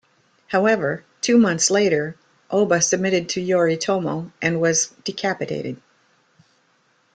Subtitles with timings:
[0.47, 2.15] However, two months later,
[2.49, 5.79] Oba submitted to Yoritomo and was decapitated.